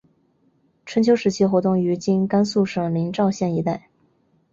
[0.83, 3.87] 春秋时期活动于今甘肃省临洮县一带。